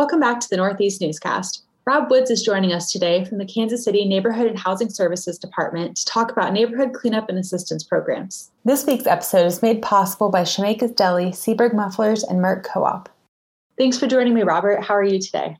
[0.00, 1.62] Welcome back to the Northeast Newscast.
[1.84, 5.94] Rob Woods is joining us today from the Kansas City Neighborhood and Housing Services Department
[5.98, 8.50] to talk about neighborhood cleanup and assistance programs.
[8.64, 13.10] This week's episode is made possible by Shemeka's Deli, Seaberg Mufflers, and Merc Co-op.
[13.76, 14.82] Thanks for joining me, Robert.
[14.82, 15.58] How are you today?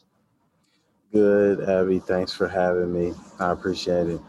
[1.13, 1.99] Good, Abby.
[1.99, 3.13] Thanks for having me.
[3.41, 4.23] I appreciate it.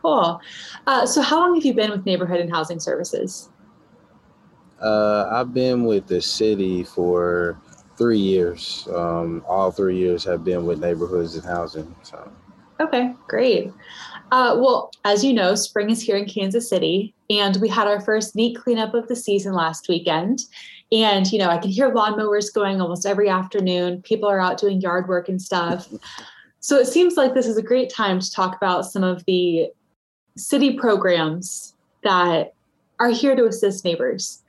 [0.00, 0.40] Cool.
[0.86, 3.50] Uh, so, how long have you been with Neighborhood and Housing Services?
[4.80, 7.60] Uh, I've been with the city for
[7.96, 8.88] three years.
[8.94, 11.94] Um, all three years have been with neighborhoods and housing.
[12.02, 12.30] So.
[12.80, 13.72] Okay, great.
[14.32, 18.00] Uh, well, as you know, spring is here in Kansas City, and we had our
[18.00, 20.40] first neat cleanup of the season last weekend.
[20.90, 24.02] And, you know, I can hear lawnmowers going almost every afternoon.
[24.02, 25.88] People are out doing yard work and stuff.
[26.60, 29.70] so it seems like this is a great time to talk about some of the
[30.36, 32.54] city programs that
[32.98, 34.42] are here to assist neighbors.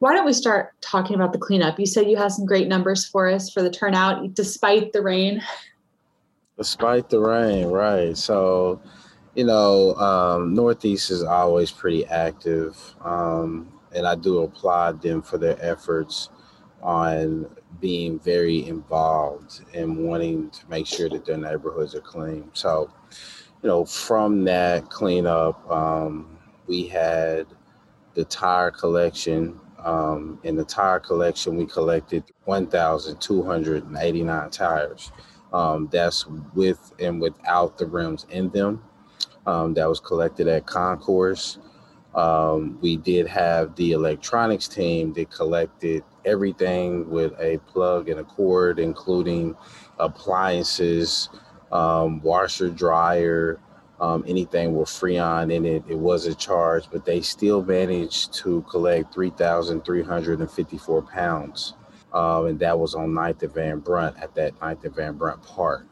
[0.00, 1.78] Why don't we start talking about the cleanup?
[1.78, 5.42] You said you have some great numbers for us for the turnout despite the rain.
[6.56, 8.16] Despite the rain, right.
[8.16, 8.80] So,
[9.34, 12.78] you know, um, Northeast is always pretty active.
[13.02, 16.30] Um, and I do applaud them for their efforts
[16.82, 22.48] on being very involved and wanting to make sure that their neighborhoods are clean.
[22.54, 22.90] So,
[23.62, 27.46] you know, from that cleanup, um, we had
[28.14, 35.12] the tire collection um, in the tire collection, we collected 1,289 tires.
[35.52, 38.82] Um, that's with and without the rims in them.
[39.46, 41.58] Um, that was collected at Concourse.
[42.14, 48.24] Um, we did have the electronics team that collected everything with a plug and a
[48.24, 49.56] cord, including
[49.98, 51.28] appliances,
[51.72, 53.60] um, washer, dryer,
[54.00, 55.84] um, anything with Freon in it.
[55.88, 61.74] It was a charge, but they still managed to collect 3,354 pounds.
[62.12, 65.42] Um, and that was on 9th and Van Brunt at that 9th and Van Brunt
[65.42, 65.86] Park.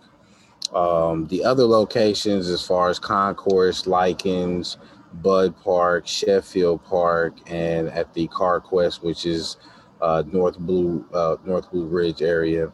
[0.75, 4.77] Um, the other locations, as far as Concourse, Lykins,
[5.15, 9.57] Budd Park, Sheffield Park, and at the CarQuest, which is
[10.01, 12.71] uh, North Blue uh, North Blue Ridge area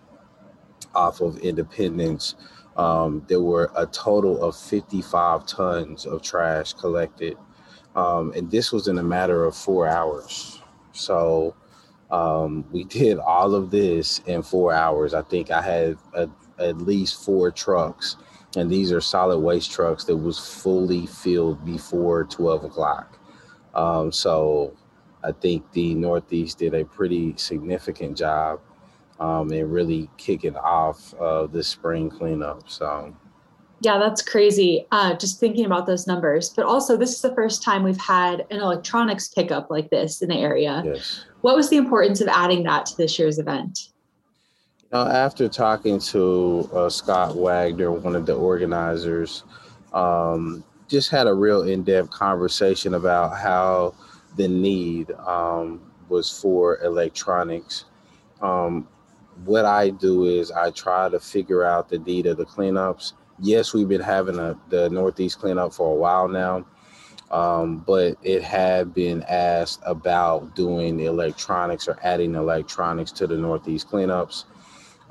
[0.94, 2.34] off of Independence,
[2.76, 7.36] um, there were a total of 55 tons of trash collected.
[7.94, 10.60] Um, and this was in a matter of four hours.
[10.92, 11.54] So
[12.10, 15.14] um, we did all of this in four hours.
[15.14, 18.16] I think I had a, at least four trucks,
[18.56, 23.18] and these are solid waste trucks that was fully filled before 12 o'clock.
[23.74, 24.76] Um, so
[25.24, 28.60] I think the Northeast did a pretty significant job
[29.24, 32.68] um, and really kicking off uh, this spring cleanup.
[32.68, 33.14] So,
[33.80, 34.86] yeah, that's crazy.
[34.92, 38.46] Uh, just thinking about those numbers, but also this is the first time we've had
[38.50, 40.82] an electronics pickup like this in the area.
[40.84, 41.24] Yes.
[41.40, 43.88] What was the importance of adding that to this year's event?
[44.92, 49.44] Uh, after talking to uh, Scott Wagner, one of the organizers,
[49.92, 53.94] um, just had a real in-depth conversation about how
[54.36, 57.86] the need um, was for electronics.
[58.42, 58.86] Um,
[59.44, 63.12] what I do is I try to figure out the need of the cleanups.
[63.40, 66.64] Yes, we've been having a, the Northeast cleanup for a while now,
[67.30, 73.88] um, but it had been asked about doing electronics or adding electronics to the Northeast
[73.88, 74.44] cleanups.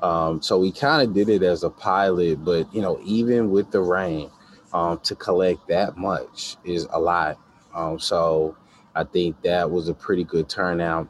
[0.02, 3.70] Um, so we kind of did it as a pilot, but you know, even with
[3.70, 4.30] the rain,
[4.72, 7.38] um, to collect that much is a lot.
[7.74, 8.56] Um, so
[8.94, 11.08] I think that was a pretty good turnout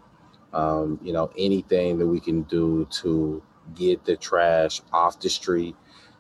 [0.55, 3.43] um, you know, anything that we can do to
[3.75, 5.77] get the trash off the street,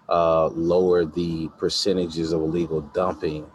[0.09, 3.47] uh, lower the percentages of illegal dumping.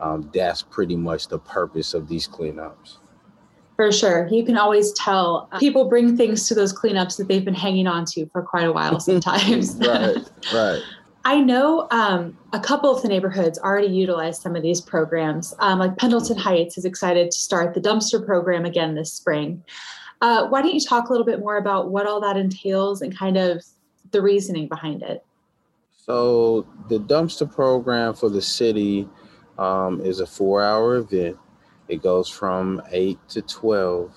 [0.00, 2.98] Um, that's pretty much the purpose of these cleanups.
[3.74, 4.28] For sure.
[4.28, 7.86] You can always tell uh, people bring things to those cleanups that they've been hanging
[7.86, 9.76] on to for quite a while sometimes.
[9.76, 10.16] right,
[10.52, 10.82] right.
[11.24, 15.54] I know um, a couple of the neighborhoods already utilize some of these programs.
[15.58, 19.62] Um, like Pendleton Heights is excited to start the dumpster program again this spring.
[20.20, 23.16] Uh, why don't you talk a little bit more about what all that entails and
[23.16, 23.64] kind of
[24.10, 25.24] the reasoning behind it?
[25.96, 29.08] So, the dumpster program for the city
[29.58, 31.36] um, is a four hour event.
[31.88, 34.12] It goes from 8 to 12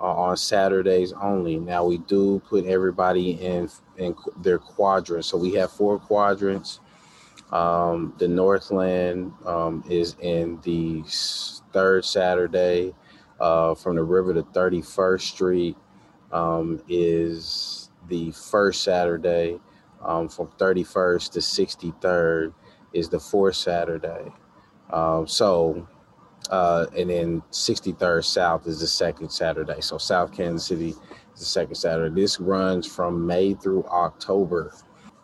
[0.00, 1.58] uh, on Saturdays only.
[1.58, 5.28] Now, we do put everybody in, in their quadrants.
[5.28, 6.80] So, we have four quadrants.
[7.50, 11.02] Um, the Northland um, is in the
[11.72, 12.94] third Saturday
[13.42, 15.76] uh, from the river to 31st Street
[16.30, 19.60] um, is the first Saturday.
[20.00, 22.54] Um, from 31st to 63rd
[22.92, 24.32] is the fourth Saturday.
[24.92, 25.86] Um, so,
[26.50, 29.80] uh, and then 63rd South is the second Saturday.
[29.80, 32.20] So South Kansas City is the second Saturday.
[32.20, 34.74] This runs from May through October.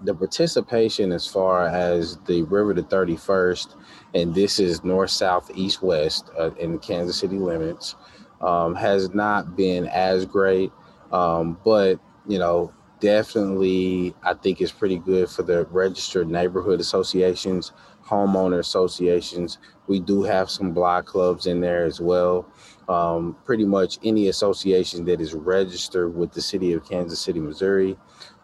[0.00, 3.74] The participation, as far as the River to 31st,
[4.14, 7.96] and this is north, south, east, west uh, in Kansas City limits,
[8.40, 10.70] um, has not been as great.
[11.10, 11.98] Um, but,
[12.28, 17.72] you know, definitely, I think it's pretty good for the registered neighborhood associations,
[18.04, 19.58] homeowner associations.
[19.86, 22.46] We do have some block clubs in there as well.
[22.88, 27.98] Um, pretty much any association that is registered with the city of Kansas City, Missouri,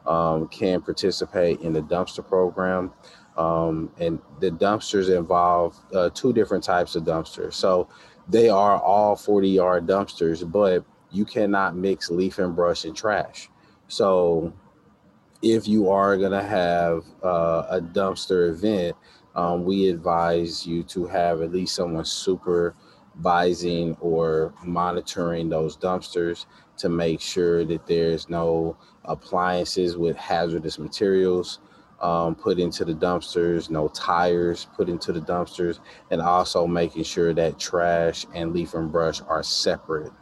[0.06, 2.92] um, can participate in the dumpster program.
[3.36, 7.54] Um, and the dumpsters involve uh, two different types of dumpsters.
[7.54, 7.88] So
[8.28, 13.48] they are all 40 yard dumpsters, but you cannot mix leaf and brush and trash.
[13.88, 14.52] So
[15.42, 18.96] if you are going to have uh, a dumpster event,
[19.34, 22.04] um, we advise you to have at least someone
[23.14, 26.46] supervising or monitoring those dumpsters
[26.78, 31.60] to make sure that there's no appliances with hazardous materials
[32.00, 35.78] um, put into the dumpsters, no tires put into the dumpsters,
[36.10, 40.12] and also making sure that trash and leaf and brush are separate.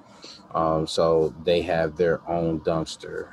[0.55, 3.31] Um, so they have their own dumpster.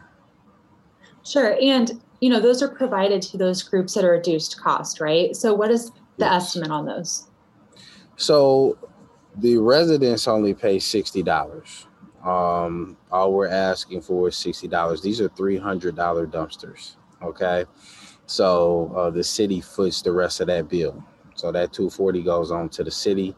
[1.24, 1.58] Sure.
[1.62, 5.36] And, you know, those are provided to those groups at a reduced cost, right?
[5.36, 6.46] So what is the yes.
[6.46, 7.28] estimate on those?
[8.16, 8.78] So
[9.38, 11.86] the residents only pay $60.
[12.26, 15.02] Um, all we're asking for is $60.
[15.02, 15.94] These are $300
[16.32, 16.96] dumpsters.
[17.22, 17.66] Okay.
[18.26, 21.04] So uh, the city foots the rest of that bill.
[21.36, 23.36] So that 240 goes on to the city.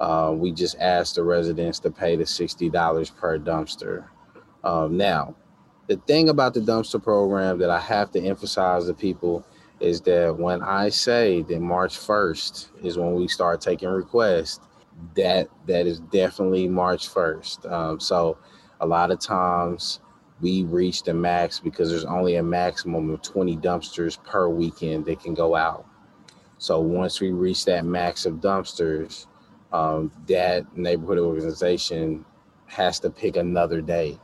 [0.00, 4.06] Uh, we just ask the residents to pay the $60 per dumpster.
[4.64, 5.36] Um, now,
[5.86, 9.46] the thing about the dumpster program that I have to emphasize to people
[9.80, 14.60] is that when I say that March 1st is when we start taking requests,
[15.16, 17.70] that that is definitely March 1st.
[17.70, 18.38] Um, so
[18.80, 20.00] a lot of times
[20.40, 25.20] we reach the max because there's only a maximum of 20 dumpsters per weekend that
[25.20, 25.86] can go out.
[26.58, 29.26] So once we reach that max of dumpsters,
[29.72, 32.24] um, that neighborhood organization
[32.66, 34.18] has to pick another day.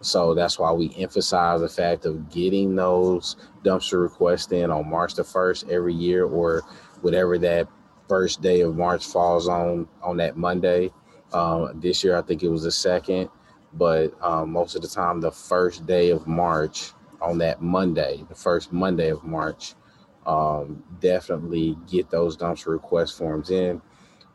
[0.00, 5.14] So that's why we emphasize the fact of getting those dumpster requests in on March
[5.14, 6.62] the 1st every year or
[7.00, 7.68] whatever that
[8.08, 10.90] first day of March falls on on that Monday.
[11.32, 13.28] Um, this year, I think it was the second
[13.72, 18.34] but um, most of the time, the first day of March on that Monday, the
[18.34, 19.74] first Monday of March,
[20.26, 23.80] um, definitely get those dumpster request forms in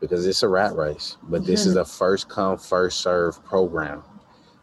[0.00, 1.16] because it's a rat race.
[1.24, 4.02] But this is a first come, first serve program.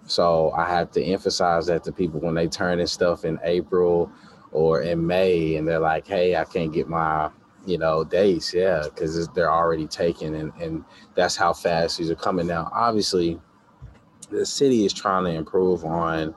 [0.06, 4.12] So I have to emphasize that to people when they turn in stuff in April
[4.52, 7.30] or in May and they're like, hey, I can't get my
[7.66, 10.84] you know days yeah because they're already taken and and
[11.16, 13.40] that's how fast these are coming now obviously
[14.31, 16.34] the city is trying to improve on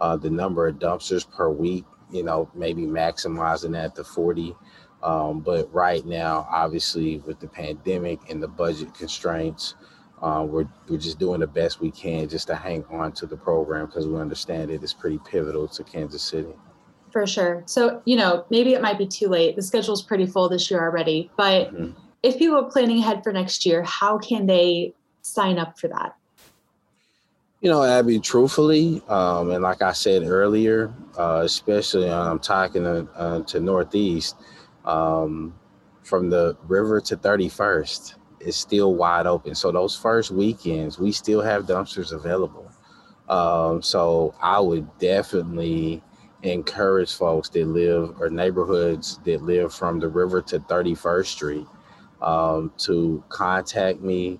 [0.00, 1.84] uh, the number of dumpsters per week.
[2.10, 4.54] You know, maybe maximizing that to 40.
[5.02, 9.74] Um, but right now, obviously, with the pandemic and the budget constraints,
[10.22, 13.36] uh, we're we're just doing the best we can just to hang on to the
[13.36, 16.54] program because we understand it is pretty pivotal to Kansas City.
[17.14, 17.62] For sure.
[17.66, 19.54] So you know, maybe it might be too late.
[19.54, 21.30] The schedule's pretty full this year already.
[21.36, 21.92] But mm-hmm.
[22.24, 26.16] if people are planning ahead for next year, how can they sign up for that?
[27.60, 32.82] You know, Abby, truthfully, um, and like I said earlier, uh, especially I'm um, talking
[32.82, 34.34] to, uh, to Northeast,
[34.84, 35.54] um,
[36.02, 39.54] from the river to 31st is still wide open.
[39.54, 42.68] So those first weekends, we still have dumpsters available.
[43.28, 46.02] Um, so I would definitely
[46.44, 51.66] encourage folks that live or neighborhoods that live from the river to 31st Street
[52.22, 54.38] um, to contact me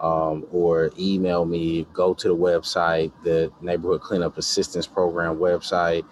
[0.00, 6.04] um, or email me, go to the website, the Neighborhood Cleanup Assistance Program website,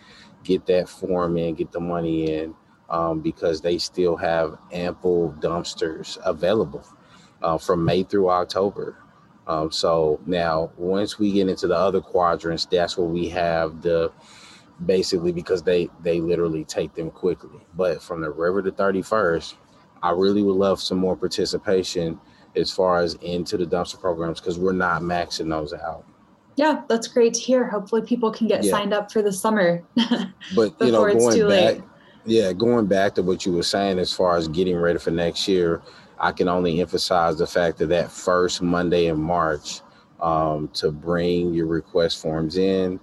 [0.45, 2.55] get that form in, get the money in,
[2.89, 6.87] um, because they still have ample dumpsters available
[7.43, 8.97] uh, from May through October.
[9.49, 14.13] Um, so now, once we get into the other quadrants, that's where we have the
[14.85, 17.61] basically because they they literally take them quickly.
[17.75, 19.55] But from the river to 31st,
[20.03, 22.21] I really would love some more participation
[22.57, 26.05] as far as into the dumpster programs because we're not maxing those out.
[26.57, 27.67] Yeah, that's great to hear.
[27.69, 28.71] Hopefully, people can get yeah.
[28.71, 29.83] signed up for the summer.
[30.55, 31.83] but you know, going back, late.
[32.27, 35.49] yeah, going back to what you were saying as far as getting ready for next
[35.49, 35.83] year,
[36.19, 39.81] I can only emphasize the fact that that first Monday in March,
[40.21, 43.01] um, to bring your request forms in,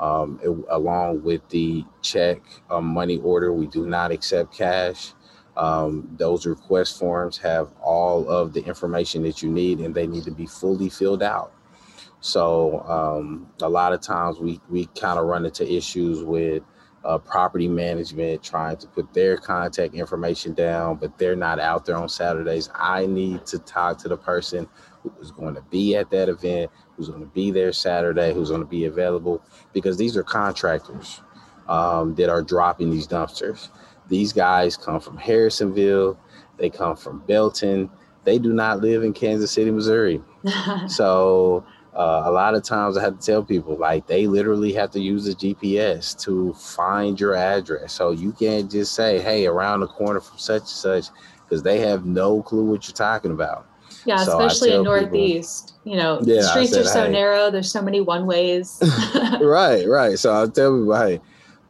[0.00, 2.40] um, it, along with the check
[2.70, 3.52] um, money order.
[3.52, 5.12] We do not accept cash.
[5.56, 10.24] Um, those request forms have all of the information that you need and they need
[10.24, 11.52] to be fully filled out.
[12.20, 16.62] So um, a lot of times we we kind of run into issues with
[17.04, 21.96] uh, property management trying to put their contact information down, but they're not out there
[21.96, 22.68] on Saturdays.
[22.74, 24.68] I need to talk to the person
[25.02, 28.60] who's going to be at that event, who's going to be there Saturday, who's going
[28.60, 29.42] to be available,
[29.72, 31.22] because these are contractors
[31.68, 33.68] um, that are dropping these dumpsters.
[34.08, 36.18] These guys come from Harrisonville,
[36.58, 37.90] they come from Belton.
[38.24, 40.20] They do not live in Kansas City, Missouri.
[40.88, 41.64] so
[41.94, 45.00] uh, a lot of times I have to tell people like they literally have to
[45.00, 47.94] use the GPS to find your address.
[47.94, 51.06] So you can't just say, "Hey, around the corner from such and such,"
[51.44, 53.66] because they have no clue what you're talking about.
[54.04, 55.74] Yeah, so especially in Northeast.
[55.78, 57.12] People, you know, yeah, streets said, are so hey.
[57.12, 57.50] narrow.
[57.50, 58.80] There's so many one ways.
[59.40, 60.18] right, right.
[60.18, 61.20] So I'll tell people, hey,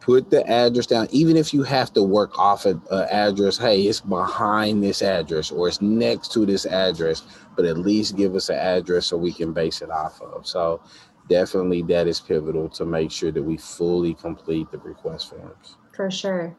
[0.00, 4.00] put the address down even if you have to work off an address hey it's
[4.00, 7.22] behind this address or it's next to this address
[7.54, 10.82] but at least give us an address so we can base it off of so
[11.28, 16.10] definitely that is pivotal to make sure that we fully complete the request forms for
[16.10, 16.56] sure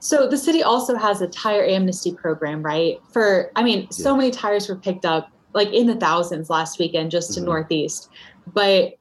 [0.00, 4.30] so the city also has a tire amnesty program right for i mean so many
[4.30, 7.52] tires were picked up like in the thousands last weekend just in mm-hmm.
[7.52, 8.10] northeast
[8.52, 8.94] but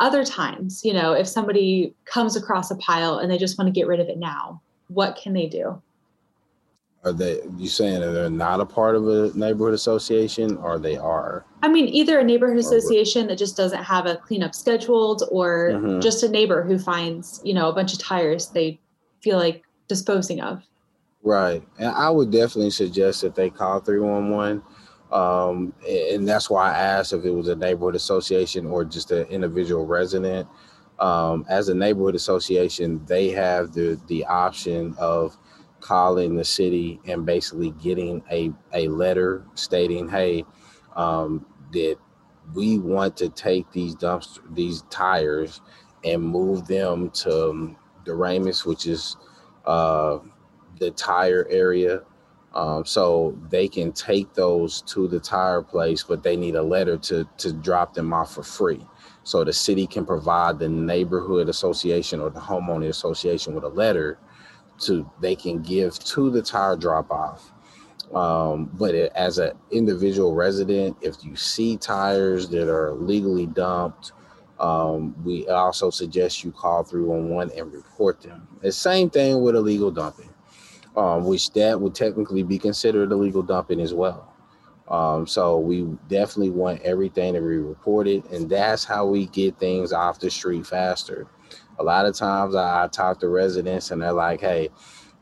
[0.00, 3.72] other times, you know, if somebody comes across a pile and they just want to
[3.72, 5.80] get rid of it now, what can they do?
[7.04, 10.96] Are they you saying that they're not a part of a neighborhood association or they
[10.96, 11.46] are?
[11.62, 16.00] I mean, either a neighborhood association that just doesn't have a cleanup scheduled or mm-hmm.
[16.00, 18.80] just a neighbor who finds, you know, a bunch of tires they
[19.22, 20.62] feel like disposing of.
[21.22, 21.62] Right.
[21.78, 24.62] And I would definitely suggest that they call 311
[25.12, 29.26] um, and that's why I asked if it was a neighborhood association or just an
[29.26, 30.48] individual resident.
[31.00, 35.36] Um, as a neighborhood association, they have the the option of
[35.80, 40.44] calling the city and basically getting a, a letter stating, hey,
[40.94, 41.96] um, that
[42.54, 45.60] we want to take these dumpster these tires
[46.04, 49.16] and move them to the Ramus, which is
[49.66, 50.18] uh,
[50.78, 52.02] the tire area
[52.54, 56.96] um, so they can take those to the tire place, but they need a letter
[56.98, 58.84] to to drop them off for free.
[59.22, 64.18] So the city can provide the neighborhood association or the homeowner association with a letter
[64.80, 67.52] to they can give to the tire drop off.
[68.12, 74.12] Um, but it, as an individual resident, if you see tires that are legally dumped,
[74.60, 78.46] um, we also suggest you call 311 and report them.
[78.60, 80.30] The same thing with illegal dumping
[80.96, 84.34] um, which that would technically be considered illegal dumping as well.
[84.88, 89.92] Um, so we definitely want everything to be reported, and that's how we get things
[89.92, 91.28] off the street faster.
[91.78, 94.68] A lot of times I, I talk to residents and they're like, "Hey,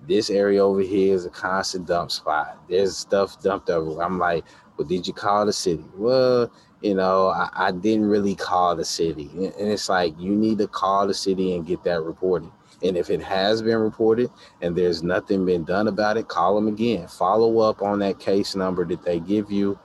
[0.06, 2.58] this area over here is a constant dump spot.
[2.68, 4.44] There's stuff dumped over." I'm like,
[4.76, 8.84] "Well, did you call the city?" Well, you know, I, I didn't really call the
[8.84, 12.50] city, and it's like you need to call the city and get that reported.
[12.82, 14.30] And if it has been reported
[14.62, 17.08] and there's nothing been done about it, call them again.
[17.08, 19.78] Follow up on that case number that they give you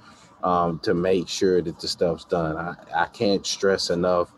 [0.43, 2.55] um, to make sure that the stuff's done.
[2.55, 4.31] I, I can't stress enough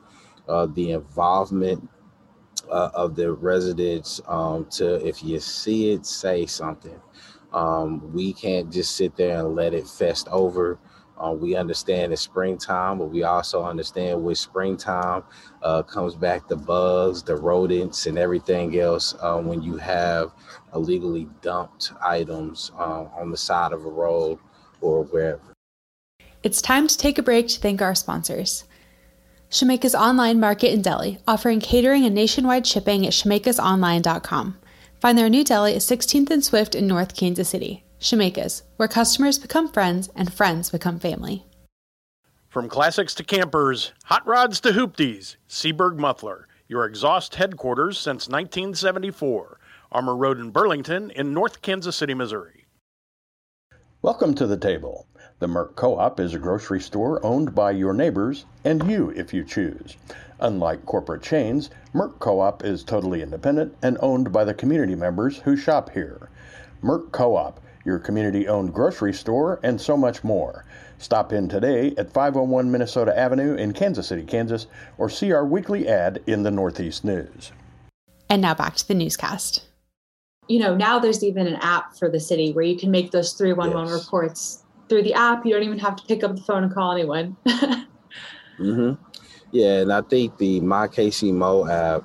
[0.47, 1.89] uh, the involvement
[2.69, 6.99] uh, of the residents um, to, if you see it, say something.
[7.53, 10.79] Um, we can't just sit there and let it fest over.
[11.17, 15.23] Uh, we understand it's springtime, but we also understand with springtime
[15.63, 20.33] uh, comes back the bugs, the rodents, and everything else uh, when you have
[20.73, 24.37] illegally dumped items uh, on the side of a road
[24.81, 25.41] or wherever.
[26.43, 28.65] It's time to take a break to thank our sponsors.
[29.49, 34.57] Shemeka's Online Market in Deli, offering catering and nationwide shipping at shemekasonline.com.
[34.99, 37.84] Find their new deli at 16th and Swift in North Kansas City.
[37.99, 41.45] Shemeka's, where customers become friends and friends become family.
[42.49, 49.59] From classics to campers, hot rods to hoopties, Seaberg Muffler, your exhaust headquarters since 1974.
[49.91, 52.65] Armour Road in Burlington in North Kansas City, Missouri.
[54.01, 55.07] Welcome to the table.
[55.39, 59.33] The Merc Co op is a grocery store owned by your neighbors and you if
[59.33, 59.97] you choose.
[60.39, 65.39] Unlike corporate chains, Merc Co op is totally independent and owned by the community members
[65.39, 66.29] who shop here.
[66.81, 70.65] Merc Co op your community owned grocery store, and so much more.
[70.97, 75.87] Stop in today at 501 Minnesota Avenue in Kansas City, Kansas, or see our weekly
[75.87, 77.51] ad in the Northeast News.
[78.29, 79.65] And now back to the newscast.
[80.47, 83.33] You know, now there's even an app for the city where you can make those
[83.33, 84.03] 311 yes.
[84.03, 85.45] reports through the app.
[85.45, 87.35] You don't even have to pick up the phone and call anyone.
[88.59, 88.93] mm-hmm.
[89.51, 92.03] Yeah, and I think the My KC Mo app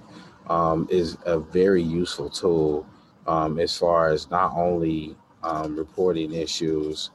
[0.48, 2.86] um, is a very useful tool
[3.26, 7.10] um, as far as not only um, reporting issues,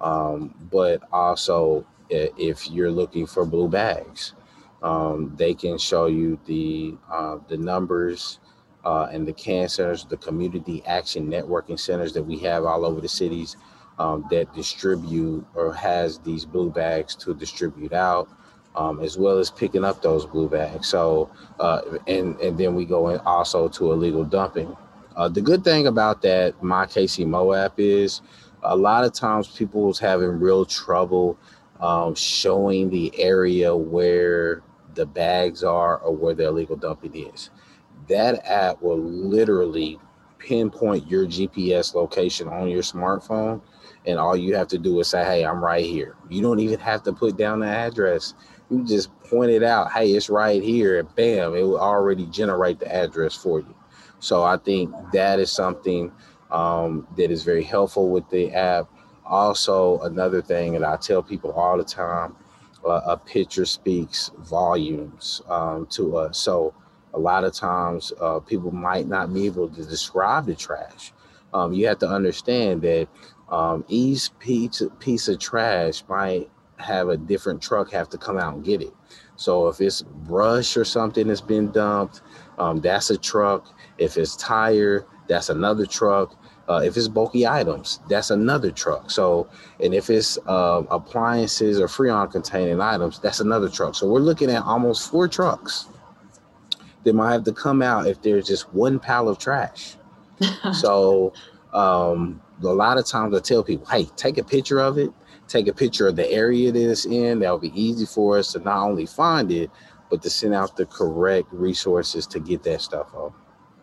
[0.00, 4.34] um, but also if you're looking for blue bags.
[4.82, 8.38] Um, they can show you the uh, the numbers
[8.84, 13.00] uh, and the CAN centers, the community action networking centers that we have all over
[13.00, 13.56] the cities
[13.98, 18.28] um, that distribute or has these blue bags to distribute out,
[18.74, 20.88] um, as well as picking up those blue bags.
[20.88, 24.74] So, uh, and and then we go in also to illegal dumping.
[25.20, 27.26] Uh, the good thing about that My KC
[27.62, 28.22] app is
[28.62, 31.36] a lot of times people was having real trouble
[31.78, 34.62] um, showing the area where
[34.94, 37.50] the bags are or where the illegal dumping is.
[38.08, 40.00] That app will literally
[40.38, 43.60] pinpoint your GPS location on your smartphone.
[44.06, 46.16] And all you have to do is say, Hey, I'm right here.
[46.30, 48.32] You don't even have to put down the address.
[48.70, 49.92] You just point it out.
[49.92, 50.98] Hey, it's right here.
[50.98, 53.74] And bam, it will already generate the address for you.
[54.20, 56.12] So I think that is something
[56.50, 58.88] um, that is very helpful with the app.
[59.24, 62.36] Also, another thing that I tell people all the time
[62.84, 66.38] uh, a picture speaks volumes um, to us.
[66.38, 66.74] So
[67.14, 71.12] a lot of times uh, people might not be able to describe the trash.
[71.52, 73.08] Um, you have to understand that
[73.48, 78.54] um, each piece, piece of trash might have a different truck have to come out
[78.54, 78.92] and get it.
[79.36, 82.22] So if it's brush or something that's been dumped,
[82.60, 83.74] um, that's a truck.
[83.98, 86.36] If it's tire, that's another truck.
[86.68, 89.10] Uh, if it's bulky items, that's another truck.
[89.10, 89.48] So,
[89.82, 93.94] and if it's uh, appliances or freon containing items, that's another truck.
[93.94, 95.88] So we're looking at almost four trucks
[97.02, 99.96] that might have to come out if there's just one pile of trash.
[100.72, 101.32] so,
[101.72, 105.10] um, a lot of times I tell people, hey, take a picture of it,
[105.48, 107.40] take a picture of the area that it's in.
[107.40, 109.70] That'll be easy for us to not only find it,
[110.10, 113.32] but to send out the correct resources to get that stuff off.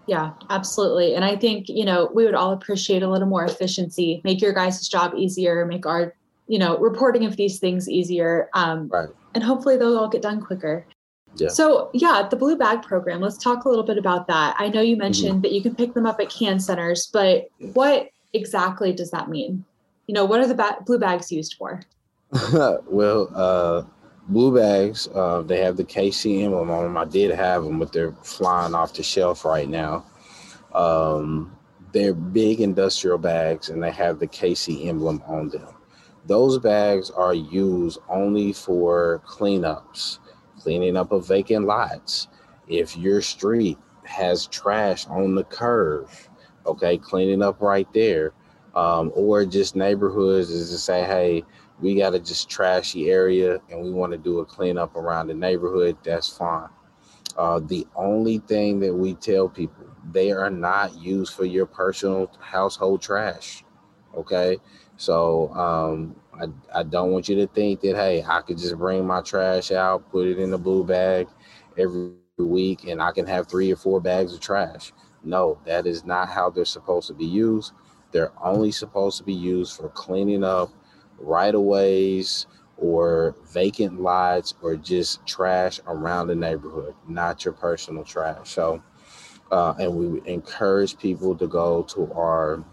[0.07, 1.15] Yeah, absolutely.
[1.15, 4.53] And I think, you know, we would all appreciate a little more efficiency, make your
[4.53, 6.13] guys' job easier, make our,
[6.47, 8.49] you know, reporting of these things easier.
[8.53, 9.09] Um, right.
[9.35, 10.85] And hopefully they'll all get done quicker.
[11.35, 11.49] Yeah.
[11.49, 14.55] So, yeah, the blue bag program, let's talk a little bit about that.
[14.57, 15.03] I know you mm-hmm.
[15.03, 15.41] mentioned mm-hmm.
[15.41, 19.65] that you can pick them up at can centers, but what exactly does that mean?
[20.07, 21.81] You know, what are the ba- blue bags used for?
[22.87, 23.83] well, uh,
[24.27, 25.07] blue bags.
[25.13, 26.97] Uh, they have the KC emblem on them.
[26.97, 30.05] I did have them, but they're flying off the shelf right now.
[30.73, 31.55] Um,
[31.91, 35.73] they're big industrial bags, and they have the KC emblem on them.
[36.25, 40.19] Those bags are used only for cleanups,
[40.59, 42.27] cleaning up of vacant lots.
[42.67, 46.29] If your street has trash on the curve,
[46.65, 48.33] okay, cleaning up right there,
[48.75, 51.43] um, or just neighborhoods is to say, hey,
[51.79, 55.33] we got a just trashy area and we want to do a cleanup around the
[55.33, 56.69] neighborhood, that's fine.
[57.37, 62.31] Uh, the only thing that we tell people, they are not used for your personal
[62.39, 63.63] household trash.
[64.15, 64.57] Okay.
[64.95, 69.05] So um, I, I don't want you to think that, hey, I could just bring
[69.05, 71.27] my trash out, put it in a blue bag
[71.77, 74.91] every week, and I can have three or four bags of trash.
[75.23, 77.73] No, that is not how they're supposed to be used.
[78.11, 80.71] They're only supposed to be used for cleaning up
[81.17, 88.03] right of ways or vacant lots or just trash around the neighborhood, not your personal
[88.03, 88.49] trash.
[88.51, 88.81] So,
[89.51, 92.63] uh, and we encourage people to go to our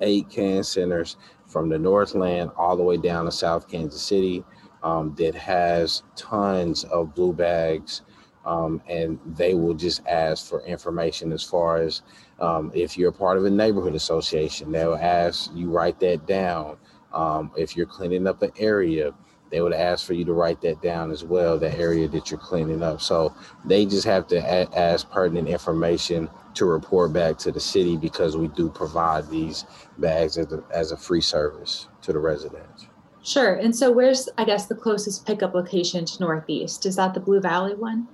[0.00, 1.16] eight can centers
[1.46, 4.44] from the Northland all the way down to South Kansas City
[4.82, 8.02] um, that has tons of blue bags.
[8.44, 12.00] Um, and they will just ask for information as far as
[12.40, 16.78] um, if you're part of a neighborhood association, they'll ask you write that down.
[17.12, 19.12] Um, if you're cleaning up an area,
[19.50, 22.40] they would ask for you to write that down as well, the area that you're
[22.40, 23.00] cleaning up.
[23.00, 27.96] So they just have to a- ask pertinent information to report back to the city
[27.96, 29.64] because we do provide these
[29.98, 32.88] bags as a, as a free service to the residents.
[33.22, 33.54] Sure.
[33.54, 36.86] And so where's, I guess, the closest pickup location to Northeast?
[36.86, 38.08] Is that the Blue Valley one?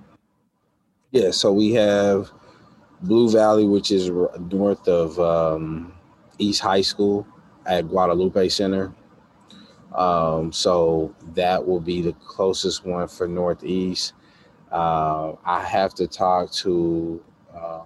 [1.11, 1.31] Yeah.
[1.31, 2.31] So we have
[3.01, 4.09] Blue Valley, which is
[4.51, 5.93] north of um,
[6.37, 7.25] East High School
[7.65, 8.93] at Guadalupe Center.
[9.93, 14.13] Um, so that will be the closest one for Northeast.
[14.71, 17.23] Uh, I have to talk to,
[17.55, 17.83] uh,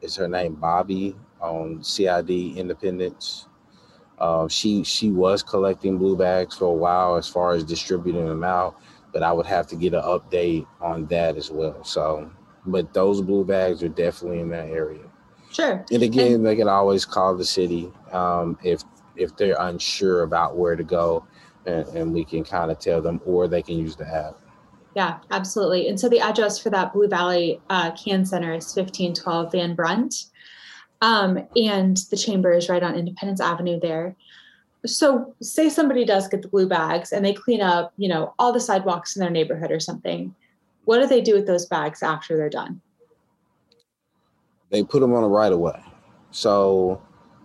[0.00, 3.46] is her name Bobby on CID Independence?
[4.18, 8.44] Uh, she she was collecting blue bags for a while as far as distributing them
[8.44, 8.76] out,
[9.12, 11.82] but I would have to get an update on that as well.
[11.84, 12.30] So,
[12.66, 15.02] but those blue bags are definitely in that area.
[15.50, 15.84] Sure.
[15.90, 18.82] And again, and- they can always call the city um, if
[19.16, 21.26] if they're unsure about where to go,
[21.66, 24.38] and, and we can kind of tell them, or they can use the app.
[24.94, 25.88] Yeah, absolutely.
[25.88, 30.26] And so the address for that Blue Valley uh, Can Center is 1512 Van Brunt.
[31.00, 34.14] Um, and the chamber is right on Independence Avenue there.
[34.84, 38.52] So, say somebody does get the blue bags and they clean up, you know, all
[38.52, 40.34] the sidewalks in their neighborhood or something.
[40.84, 42.80] what do they do with those bags after they're done?
[44.70, 45.80] They put them on a right of way.
[46.32, 47.00] So,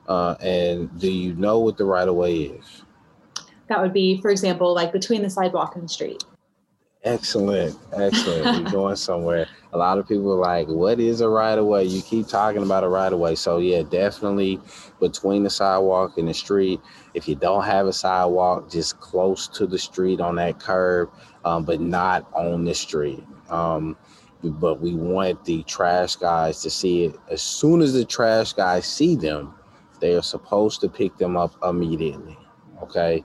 [0.08, 2.84] uh, and do you know what the right of way is?
[3.70, 6.24] That would be, for example, like between the sidewalk and the street.
[7.04, 8.62] Excellent, excellent.
[8.62, 9.48] You're going somewhere.
[9.72, 12.64] A lot of people are like, "What is a right of way?" You keep talking
[12.64, 14.60] about a right of way, so yeah, definitely
[15.00, 16.82] between the sidewalk and the street.
[17.14, 21.10] If you don't have a sidewalk, just close to the street on that curb,
[21.46, 23.24] um, but not on the street.
[23.50, 23.96] Um,
[24.44, 28.86] but we want the trash guys to see it as soon as the trash guys
[28.86, 29.54] see them.
[30.00, 32.38] They are supposed to pick them up immediately.
[32.84, 33.24] Okay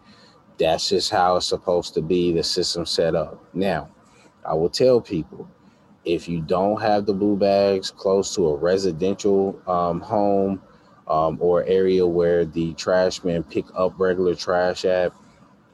[0.59, 3.89] that's just how it's supposed to be the system set up now
[4.45, 5.49] i will tell people
[6.05, 10.61] if you don't have the blue bags close to a residential um, home
[11.09, 15.13] um, or area where the trash men pick up regular trash at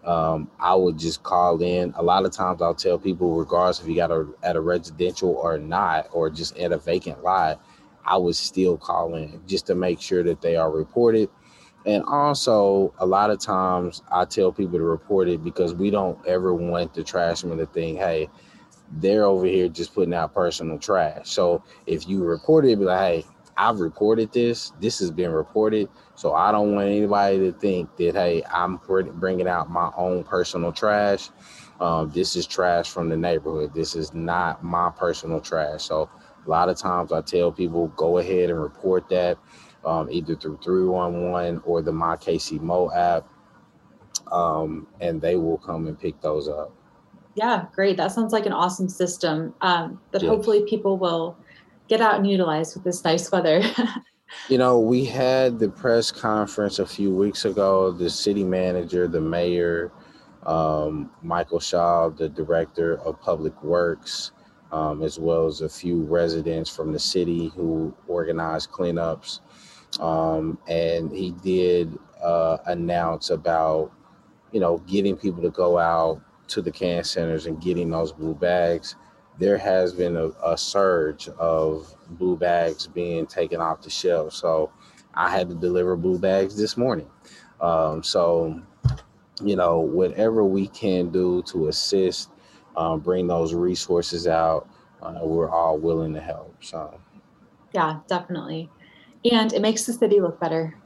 [0.04, 3.88] um, i would just call in a lot of times i'll tell people regardless if
[3.88, 7.60] you got a at a residential or not or just at a vacant lot
[8.08, 11.28] i would still call in just to make sure that they are reported
[11.86, 16.18] and also, a lot of times I tell people to report it because we don't
[16.26, 18.28] ever want the trashman to think, hey,
[18.92, 21.30] they're over here just putting out personal trash.
[21.30, 24.72] So if you report it, be like, hey, I've reported this.
[24.80, 25.88] This has been reported.
[26.14, 28.78] So I don't want anybody to think that, hey, I'm
[29.14, 31.30] bringing out my own personal trash.
[31.80, 33.72] Um, this is trash from the neighborhood.
[33.72, 35.84] This is not my personal trash.
[35.84, 36.10] So
[36.48, 39.38] a lot of times I tell people, go ahead and report that
[39.84, 43.28] um, either through 311 or the My KC Mo app,
[44.32, 46.72] um, and they will come and pick those up.
[47.34, 47.98] Yeah, great.
[47.98, 50.28] That sounds like an awesome system um, that yes.
[50.28, 51.36] hopefully people will
[51.86, 53.62] get out and utilize with this nice weather.
[54.48, 57.92] you know, we had the press conference a few weeks ago.
[57.92, 59.92] The city manager, the mayor,
[60.46, 64.32] um, Michael Shaw, the director of public works,
[64.72, 69.40] um, as well as a few residents from the city who organized cleanups.
[70.00, 73.90] Um, and he did uh, announce about,
[74.52, 78.34] you know, getting people to go out to the can centers and getting those blue
[78.34, 78.96] bags.
[79.38, 84.34] There has been a, a surge of blue bags being taken off the shelf.
[84.34, 84.70] So
[85.14, 87.08] I had to deliver blue bags this morning.
[87.60, 88.60] Um, so,
[89.42, 92.30] you know, whatever we can do to assist,
[92.78, 94.68] um, bring those resources out,
[95.02, 96.54] uh, we're all willing to help.
[96.62, 96.98] So,
[97.72, 98.70] yeah, definitely
[99.24, 100.76] and it makes the city look better.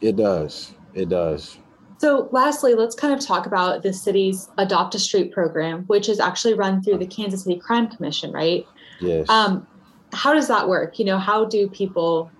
[0.00, 0.72] it does.
[0.94, 1.58] It does.
[1.98, 6.20] So, lastly, let's kind of talk about the city's Adopt a Street program, which is
[6.20, 8.66] actually run through the Kansas City Crime Commission, right?
[9.00, 9.28] Yes.
[9.28, 9.66] Um,
[10.12, 10.98] how does that work?
[10.98, 12.30] You know, how do people,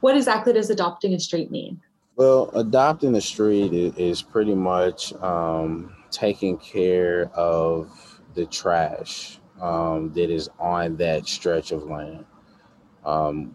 [0.00, 1.80] what exactly does adopting a street mean?
[2.16, 10.30] Well, adopting a street is, pretty much um, taking care of the trash um, that
[10.30, 12.24] is on that stretch of land.
[13.04, 13.54] Um,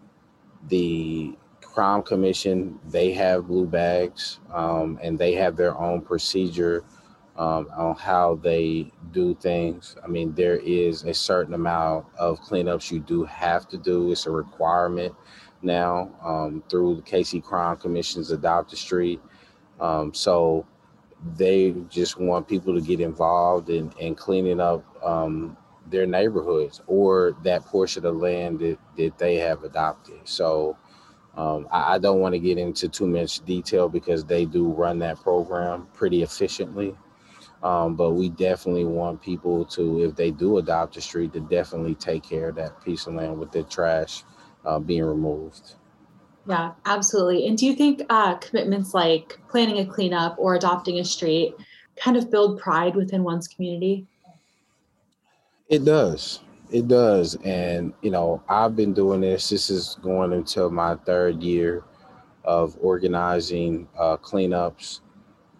[0.68, 6.84] the crime commission they have blue bags um, and they have their own procedure
[7.36, 9.96] um, on how they do things.
[10.04, 14.12] I mean there is a certain amount of cleanups you do have to do.
[14.12, 15.14] It's a requirement
[15.62, 19.20] now um, through the kc crime commission's adopt a street.
[19.80, 20.66] Um, so
[21.36, 25.56] they just want people to get involved in, in cleaning up um,
[25.86, 30.20] their neighborhoods or that portion of land that, that they have adopted.
[30.24, 30.76] So
[31.36, 34.98] um, I, I, don't want to get into too much detail because they do run
[35.00, 36.96] that program pretty efficiently.
[37.62, 41.94] Um, but we definitely want people to, if they do adopt a street, to definitely
[41.94, 44.24] take care of that piece of land with the trash
[44.64, 45.74] uh, being removed.
[46.50, 47.46] Yeah, absolutely.
[47.46, 51.54] And do you think uh, commitments like planning a cleanup or adopting a street
[51.94, 54.04] kind of build pride within one's community?
[55.68, 56.40] It does.
[56.72, 57.36] It does.
[57.44, 59.48] And, you know, I've been doing this.
[59.48, 61.84] This is going until my third year
[62.42, 65.02] of organizing uh, cleanups.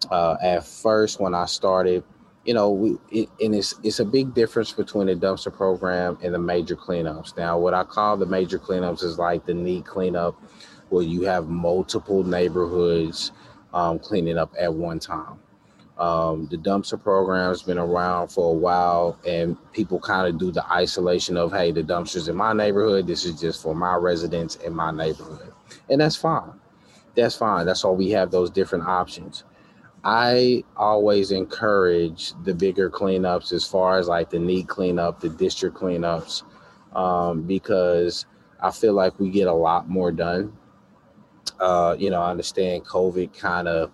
[0.09, 2.03] Uh, at first, when I started,
[2.43, 6.33] you know, we it, and it's it's a big difference between the dumpster program and
[6.33, 7.37] the major cleanups.
[7.37, 10.41] Now, what I call the major cleanups is like the neat cleanup,
[10.91, 13.31] where you have multiple neighborhoods
[13.73, 15.39] um, cleaning up at one time.
[15.97, 20.51] Um, the dumpster program has been around for a while, and people kind of do
[20.51, 23.07] the isolation of, hey, the dumpster's in my neighborhood.
[23.07, 25.53] This is just for my residents in my neighborhood.
[25.89, 26.53] And that's fine.
[27.15, 27.65] That's fine.
[27.65, 29.43] That's why we have those different options.
[30.03, 35.77] I always encourage the bigger cleanups as far as like the neat cleanup, the district
[35.77, 36.43] cleanups,
[36.95, 38.25] um, because
[38.59, 40.57] I feel like we get a lot more done.
[41.61, 43.91] Uh, you know, I understand COVID kind of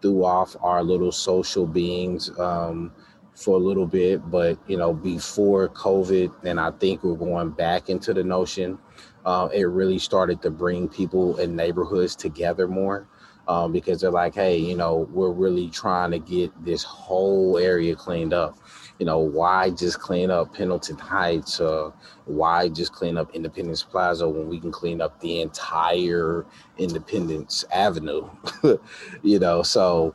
[0.00, 2.92] threw off our little social beings um,
[3.34, 7.90] for a little bit, but you know, before COVID, and I think we're going back
[7.90, 8.78] into the notion.
[9.26, 13.06] Uh, it really started to bring people in neighborhoods together more
[13.48, 17.94] um, because they're like, hey, you know, we're really trying to get this whole area
[17.94, 18.56] cleaned up.
[19.00, 21.58] You know, why just clean up Pendleton Heights?
[21.58, 21.90] Uh,
[22.26, 26.44] why just clean up Independence Plaza when we can clean up the entire
[26.76, 28.28] Independence Avenue?
[29.22, 30.14] you know, so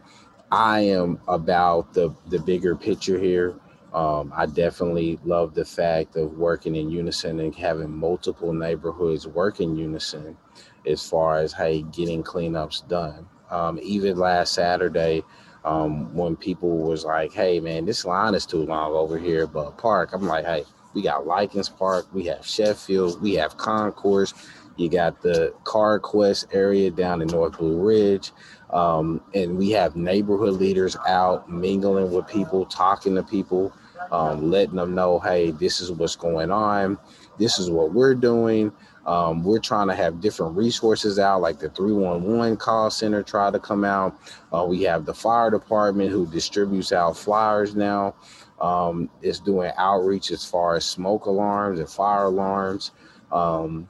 [0.51, 3.55] I am about the the bigger picture here.
[3.91, 9.61] Um, I definitely love the fact of working in unison and having multiple neighborhoods work
[9.61, 10.37] in unison
[10.85, 13.27] as far as hey getting cleanups done.
[13.49, 15.23] Um, even last Saturday,
[15.65, 19.77] um, when people was like, "Hey man, this line is too long over here," but
[19.77, 24.33] Park, I'm like, "Hey, we got Lykins Park, we have Sheffield, we have Concourse,
[24.77, 28.31] you got the Car Quest area down in North Blue Ridge."
[28.71, 33.73] Um, and we have neighborhood leaders out mingling with people, talking to people,
[34.11, 36.97] um, letting them know, hey, this is what's going on.
[37.37, 38.71] This is what we're doing.
[39.05, 43.59] Um, we're trying to have different resources out, like the 311 call center try to
[43.59, 44.17] come out.
[44.51, 48.15] Uh, we have the fire department who distributes out flyers now.
[48.59, 52.91] Um, it's doing outreach as far as smoke alarms and fire alarms.
[53.31, 53.87] Um,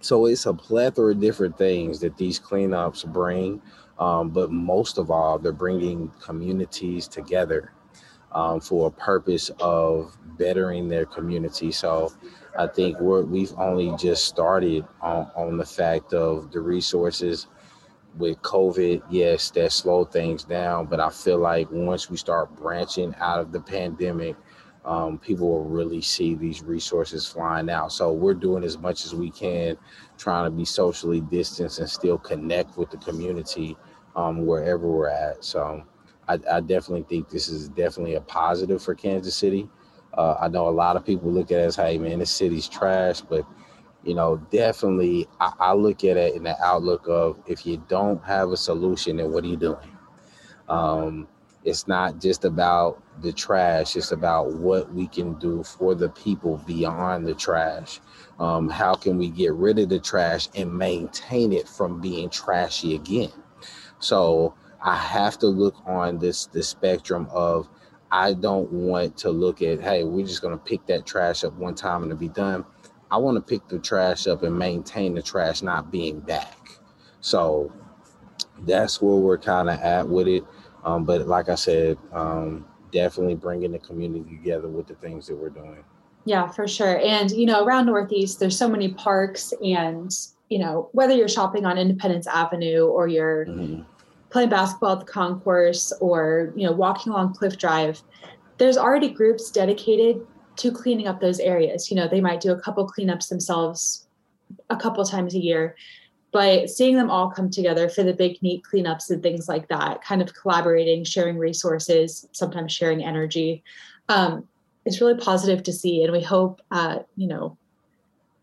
[0.00, 3.60] so it's a plethora of different things that these cleanups bring.
[3.98, 7.72] Um, but most of all, they're bringing communities together
[8.34, 11.70] um, for a purpose of bettering their community.
[11.70, 12.12] So
[12.58, 17.46] I think we're, we've only just started on, on the fact of the resources
[18.16, 19.02] with COVID.
[19.10, 23.52] Yes, that slowed things down, but I feel like once we start branching out of
[23.52, 24.36] the pandemic,
[24.84, 27.90] um, people will really see these resources flying out.
[27.92, 29.78] So we're doing as much as we can,
[30.18, 33.76] trying to be socially distanced and still connect with the community
[34.14, 35.42] um, wherever we're at.
[35.42, 35.82] So
[36.28, 39.68] I, I, definitely think this is definitely a positive for Kansas City.
[40.14, 42.68] Uh, I know a lot of people look at it as, hey, man, this city's
[42.68, 43.46] trash, but
[44.04, 48.22] you know, definitely I, I look at it in the outlook of if you don't
[48.24, 49.98] have a solution, then what are you doing?
[50.68, 51.28] Um,
[51.64, 56.62] it's not just about the trash it's about what we can do for the people
[56.66, 58.00] beyond the trash
[58.38, 62.94] um, how can we get rid of the trash and maintain it from being trashy
[62.94, 63.32] again
[63.98, 64.54] so
[64.84, 67.68] i have to look on this the spectrum of
[68.12, 71.52] i don't want to look at hey we're just going to pick that trash up
[71.54, 72.64] one time and it'll be done
[73.10, 76.70] i want to pick the trash up and maintain the trash not being back
[77.20, 77.72] so
[78.60, 80.44] that's where we're kind of at with it
[80.84, 85.36] um, but like I said, um, definitely bringing the community together with the things that
[85.36, 85.82] we're doing.
[86.26, 86.98] Yeah, for sure.
[87.00, 90.10] And, you know, around Northeast, there's so many parks and,
[90.48, 93.82] you know, whether you're shopping on Independence Avenue or you're mm-hmm.
[94.34, 98.02] Playing basketball at the concourse or, you know, walking along Cliff Drive,
[98.58, 101.88] there's already groups dedicated to cleaning up those areas.
[101.88, 104.08] You know, they might do a couple cleanups themselves
[104.70, 105.74] a couple times a year
[106.32, 110.02] but seeing them all come together for the big neat cleanups and things like that
[110.02, 113.62] kind of collaborating sharing resources sometimes sharing energy
[114.08, 114.46] um,
[114.84, 116.02] it's really positive to see.
[116.02, 117.56] And we hope uh, you know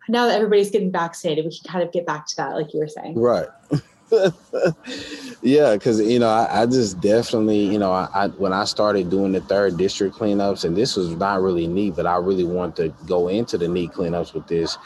[0.10, 2.80] now that everybody's getting vaccinated we can kind of get back to that like you
[2.80, 3.15] were saying.
[3.15, 3.47] Right
[5.41, 9.10] yeah because you know I, I, just definitely you know I, I, when i started
[9.10, 12.76] doing the third district cleanups and this was not really neat but i really want
[12.76, 14.78] to go into the neat cleanups with this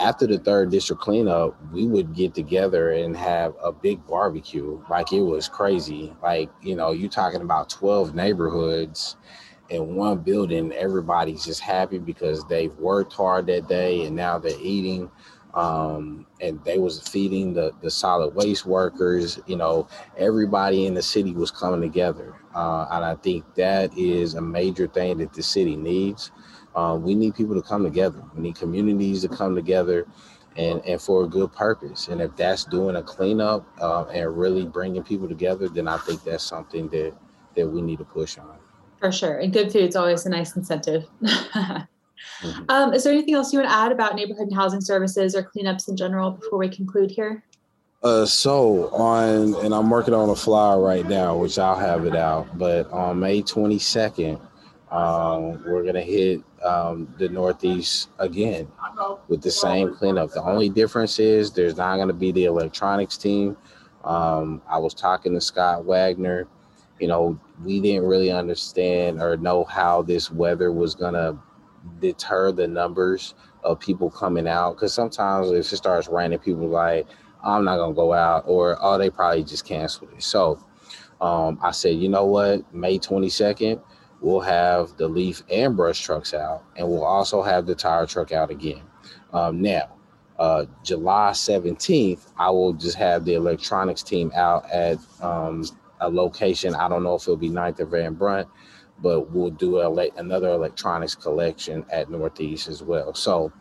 [0.00, 4.82] after the third district cleanup, we would get together and have a big barbecue.
[4.88, 6.14] Like it was crazy.
[6.22, 9.16] Like, you know, you talking about 12 neighborhoods
[9.68, 10.72] in one building.
[10.72, 15.10] Everybody's just happy because they've worked hard that day and now they're eating.
[15.54, 21.02] Um, and they was feeding the, the solid waste workers, you know, everybody in the
[21.02, 22.34] city was coming together.
[22.54, 26.30] Uh, and I think that is a major thing that the city needs.
[26.76, 28.22] Um, we need people to come together.
[28.34, 30.06] We need communities to come together
[30.56, 32.08] and, and for a good purpose.
[32.08, 36.22] And if that's doing a cleanup uh, and really bringing people together, then I think
[36.22, 37.14] that's something that,
[37.56, 38.56] that we need to push on.
[38.98, 39.38] For sure.
[39.38, 41.06] And good food is always a nice incentive.
[42.42, 42.64] mm-hmm.
[42.68, 45.42] um, is there anything else you want to add about neighborhood and housing services or
[45.42, 47.44] cleanups in general before we conclude here?
[48.02, 52.16] Uh, so on, and I'm working on a flyer right now, which I'll have it
[52.16, 52.56] out.
[52.56, 54.40] But on May 22nd,
[54.90, 58.68] um, we're gonna hit um, the Northeast again
[59.28, 60.32] with the same cleanup.
[60.32, 63.56] The only difference is there's not gonna be the electronics team.
[64.04, 66.48] Um, I was talking to Scott Wagner.
[66.98, 71.38] You know, we didn't really understand or know how this weather was gonna
[72.00, 74.74] deter the numbers of people coming out.
[74.74, 77.06] Because sometimes if it starts raining, people like,
[77.42, 80.22] I'm not gonna go out, or oh, they probably just canceled it.
[80.22, 80.62] So
[81.20, 83.80] um, I said, you know what, May 22nd,
[84.20, 88.32] we'll have the leaf and brush trucks out, and we'll also have the tire truck
[88.32, 88.82] out again.
[89.32, 89.90] Um, now,
[90.38, 95.64] uh, July 17th, I will just have the electronics team out at um,
[96.00, 96.74] a location.
[96.74, 98.48] I don't know if it'll be Ninth or Van Brunt,
[99.02, 103.14] but we'll do another electronics collection at Northeast as well.
[103.14, 103.52] So,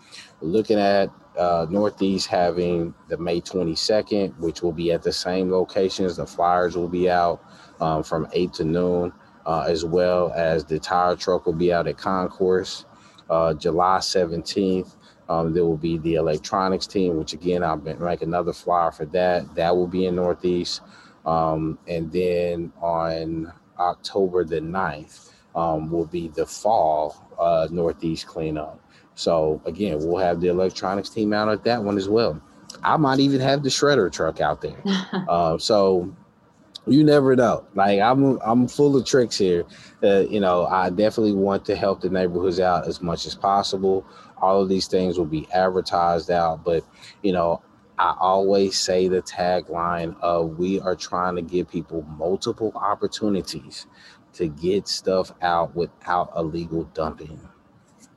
[0.42, 6.18] looking at uh, Northeast having the May 22nd, which will be at the same locations.
[6.18, 7.42] The flyers will be out
[7.80, 9.14] um, from 8 to noon,
[9.46, 12.86] uh, as well as the tire truck will be out at Concourse.
[13.30, 14.96] Uh, July 17th,
[15.30, 19.56] um, there will be the electronics team, which again, I'll make another flyer for that.
[19.56, 20.82] That will be in Northeast.
[21.26, 28.80] Um, and then on October the 9th um, will be the fall uh, Northeast cleanup.
[29.16, 32.42] So again, we'll have the electronics team out at that one as well.
[32.84, 34.82] I might even have the shredder truck out there.
[35.28, 36.14] uh, so
[36.88, 37.66] you never know.
[37.76, 39.66] Like I'm, I'm full of tricks here.
[40.02, 44.06] Uh, you know, I definitely want to help the neighborhoods out as much as possible.
[44.42, 46.86] All of these things will be advertised out, but
[47.22, 47.62] you know,
[47.98, 53.88] I always say the tagline of we are trying to give people multiple opportunities
[54.34, 57.40] to get stuff out without illegal dumping.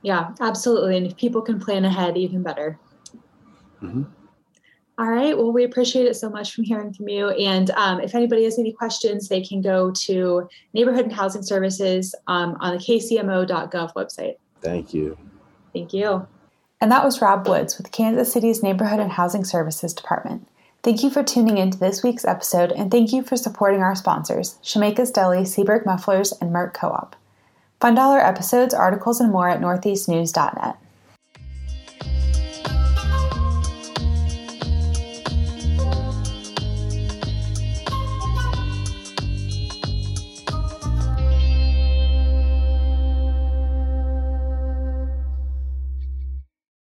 [0.01, 0.97] Yeah, absolutely.
[0.97, 2.79] And if people can plan ahead, even better.
[3.81, 4.03] Mm-hmm.
[4.99, 5.35] All right.
[5.35, 7.29] Well, we appreciate it so much from hearing from you.
[7.29, 12.13] And um, if anybody has any questions, they can go to Neighborhood and Housing Services
[12.27, 14.35] um, on the kcmo.gov website.
[14.61, 15.17] Thank you.
[15.73, 16.27] Thank you.
[16.79, 20.47] And that was Rob Woods with Kansas City's Neighborhood and Housing Services Department.
[20.83, 24.57] Thank you for tuning into this week's episode, and thank you for supporting our sponsors,
[24.61, 27.15] Shemeka's Deli, Seaberg Mufflers, and Merc Co op.
[27.79, 30.75] Find all our episodes, articles, and more at northeastnews.net.